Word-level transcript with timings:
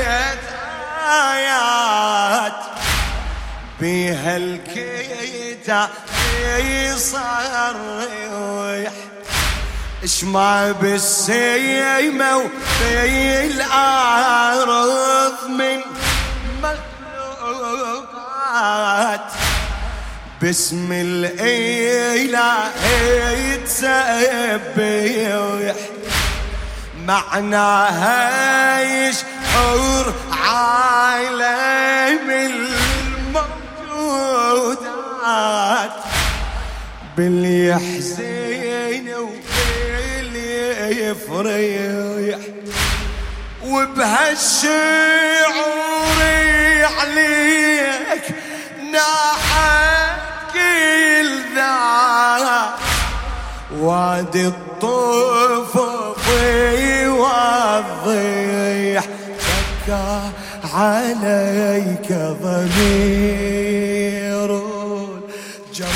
نزلت 0.00 0.38
آيات 1.08 2.52
بها 3.80 4.36
الكتاب 4.36 5.88
يصرح 6.58 7.74
اشمع 10.04 10.70
بالسيمة 10.70 12.36
وفي 12.36 13.46
الأرض 13.46 15.34
من 15.48 15.80
مخلوقات. 17.42 18.40
باسم 20.42 20.88
الإله 20.92 22.70
يتسبح 23.52 24.50
معناها 27.06 28.80
يشعر 29.60 30.14
عالم 30.46 32.30
الموجودات 34.70 35.92
باللي 37.16 37.66
يحزن 37.68 39.14
وباللي 39.14 40.60
يفرح 41.06 42.38
وبهالشعور 43.64 44.70
عليك 47.00 48.24
ناحت 48.92 50.20
كل 50.54 51.30
ذا 51.54 52.76
وادي 53.76 54.46
الطفف 54.46 55.49
عليك 60.74 62.12
ضمير 62.42 63.80
الجمال. 65.70 65.90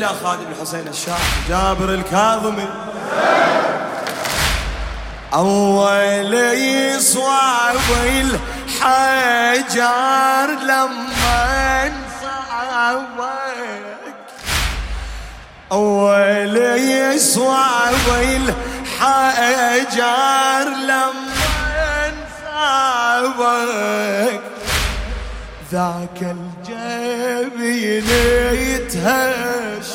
إلى 0.00 0.08
خادم 0.24 0.46
الحسين 0.56 0.88
الشاعر. 0.88 1.18
جابر 1.48 1.94
الكاظمي. 1.94 2.68
أول 5.34 6.34
يصعب 6.54 7.76
الحجر 8.80 9.76
لما 10.62 11.92
صعبك 12.22 13.20
أول 15.72 16.56
يصعب 16.76 18.06
الحجر 18.90 19.46
لما 20.88 22.12
صعبك 22.44 24.40
ذاك 25.72 26.20
الجبين 26.22 28.08
يتهش. 28.52 29.88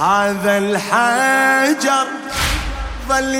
هذا 0.00 0.58
الحجر 0.58 2.06
ظل 3.08 3.34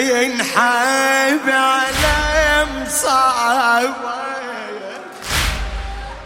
ينحب 0.00 1.48
على 1.48 2.66
مصابك 2.76 3.92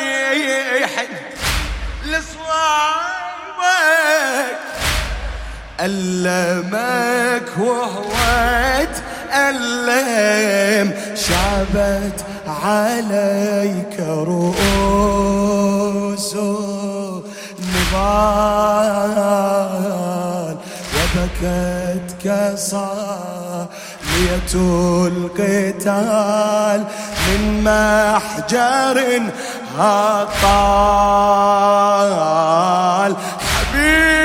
يحن 0.82 1.14
لصوابك 2.06 3.00
ألمك 5.80 7.50
وهو 7.58 8.14
تألم 9.30 10.88
شابت 11.16 12.20
عليك 12.64 14.00
رؤوس 14.28 15.56
نضال 19.20 20.58
وبكت 20.96 22.08
كصالية 22.24 23.68
القتال 25.08 26.80
من 27.28 27.42
محجر 27.64 28.98
هطال 31.90 33.16
حبيب 33.40 34.19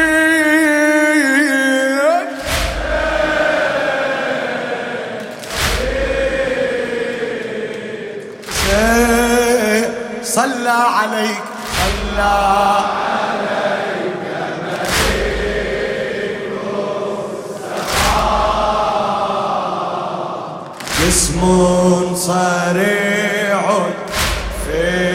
صلى 10.35 10.71
عليك. 10.71 11.43
صلى 11.79 12.85
جسم 21.01 21.41
صريع 22.17 23.63
في 24.67 25.14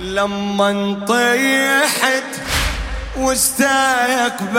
لما 0.00 1.00
طيحت 1.08 2.30
واستقبلت 3.16 4.52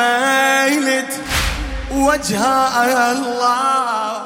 وجه 1.91 2.43
الله. 3.11 4.23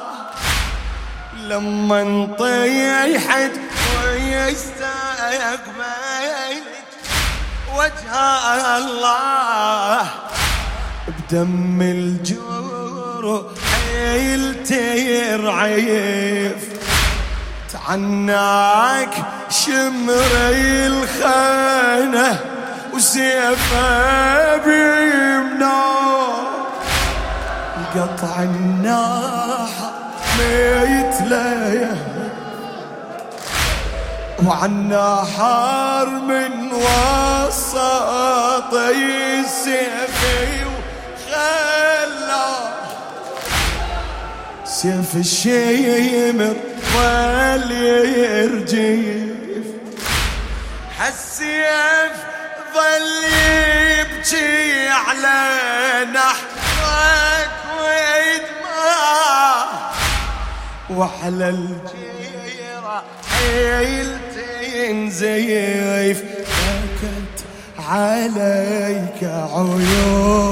لما 1.40 2.28
طيحت 2.38 3.52
واستقبلت 3.96 4.68
وجه 7.76 8.14
الله. 8.76 10.02
بدم 11.08 11.82
الجور 11.82 13.52
حيلتي 13.72 15.36
رعيف 15.36 16.62
تعناك 17.72 19.14
شمري 19.50 20.86
الخانة 20.86 22.40
وسيفه 22.94 24.56
بيمنا. 24.56 25.84
قطع 27.94 28.42
الناحة 28.42 29.92
ميت 30.38 31.14
وعنا 34.46 35.24
حار 35.36 36.08
من 36.08 36.72
وسط 36.72 38.74
السيف 38.74 40.20
وخلى. 41.28 42.48
سيف 44.64 45.16
الشيمر 45.16 46.56
ظل 46.94 47.72
يرجف 47.72 49.27
حالسيف 50.98 52.12
ظل 52.74 53.24
يبكي 53.98 54.88
على 54.88 55.40
نحرك 56.14 57.50
ويدمع. 57.80 59.64
وعلى 60.90 61.48
الجيرة 61.48 63.02
حيلتين 63.30 65.10
زيف 65.10 66.22
بكت 66.22 67.44
عليك 67.78 69.20
عيونه 69.22 70.47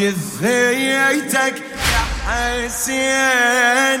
جثيتك 0.00 1.56
يا 1.92 2.02
حسين 2.26 4.00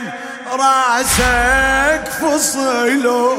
راسك 0.52 2.04
فصلوا 2.20 3.36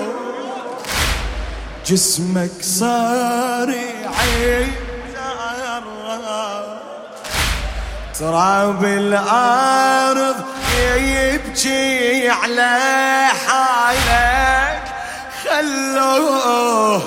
جسمك 1.87 2.51
صار 2.61 3.69
يعيد 3.69 4.73
تراب 8.19 8.83
الأرض 8.85 10.35
يبكي 10.97 12.29
على 12.29 13.27
حالك. 13.47 14.83
خلوه 15.43 17.01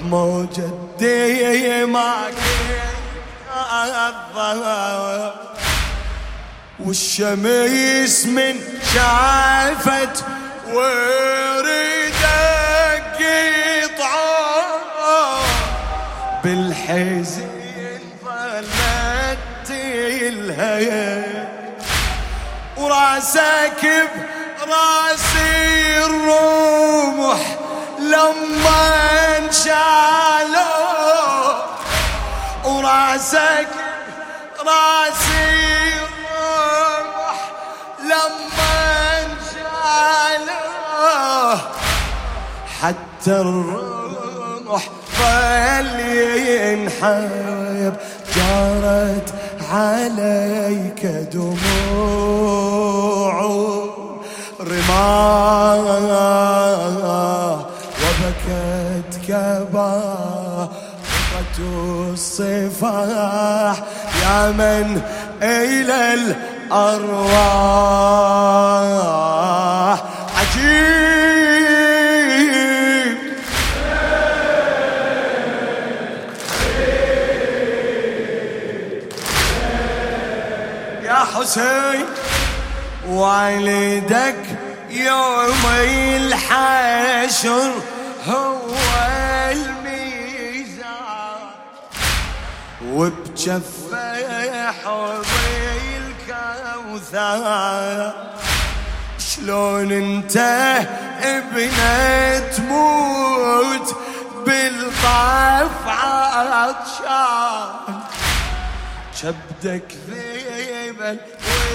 بموجة 0.00 0.70
ديمك. 0.98 2.47
الظهر 3.88 5.32
والشمس 6.80 8.26
من 8.26 8.60
شافت 8.94 10.24
وردك 10.72 12.28
قطعه 13.98 15.40
بالحزن 16.44 17.48
ظلت 18.24 19.38
تلهي 19.66 21.46
وراسك 22.76 23.82
براسي 24.60 26.04
الرمح 26.04 27.40
لما 27.98 28.82
انشالوا 29.38 30.78
وراسك 32.64 33.68
راسي 34.68 35.94
الرمح 35.94 37.38
لما 38.00 38.74
انشالوا 39.22 40.68
حتى 42.82 43.34
الرمح 43.40 44.82
ظل 45.18 46.00
ينحب 46.48 47.94
جارت 48.36 49.28
عليك 49.72 51.02
دموع 51.32 52.38
رماه 55.98 56.06
وبكت 58.02 59.12
كبارة 59.28 60.70
الصفاح 62.12 63.76
يا 64.28 64.52
من 64.52 65.02
إلى 65.42 66.14
الأرواح. 66.14 67.48
عجيب. 70.38 70.78
يا 81.04 81.20
حسين 81.34 82.06
والدك 83.08 84.44
يوم 84.90 85.64
الحشر 86.16 87.70
هو 88.28 88.74
الميزان. 89.52 90.88
وبجفه 92.86 94.07
حظي 94.84 95.96
الكوثر 96.88 98.12
شلون 99.18 99.92
انت 99.92 100.36
ابنة 101.22 102.38
تموت 102.38 103.96
بالطاف 104.46 105.88
عطشان؟ 105.88 107.68
شبدك 109.22 109.88
ذيبا 110.10 111.12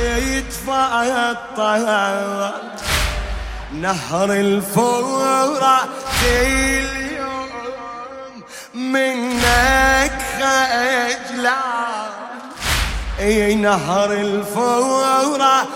ويتفطر. 0.02 1.72
نهر 3.74 4.32
الفرات 4.32 5.90
اليوم 6.24 7.50
منك 8.74 10.20
خجلان. 10.40 11.93
أي 13.24 13.56
نهر 13.56 14.12
الفرات 14.12 15.68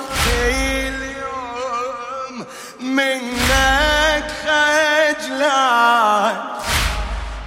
اليوم 0.43 2.45
منك 2.81 4.31
خجلان 4.43 6.35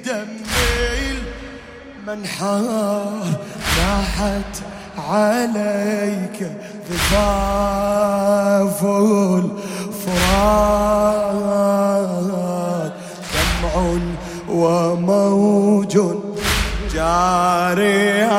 بدم 0.04 0.30
منحار 2.06 3.26
ناحت 3.78 4.54
عليك 5.08 6.38
ضفاف 6.90 8.80
الفرات. 9.94 10.52
دمع 13.34 13.74
وموج 14.48 15.94
جاريات 16.94 18.38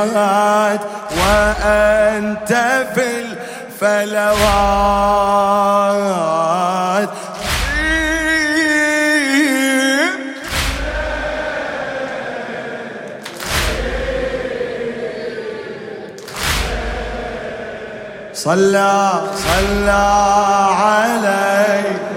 وأنت 1.17 2.51
في 2.95 3.07
الفلوات. 3.81 4.39
صلى 18.39 19.21
صلى 19.35 20.05
عليه 20.81 22.08